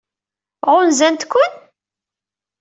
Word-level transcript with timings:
Ɣunzant-ken? 0.71 1.53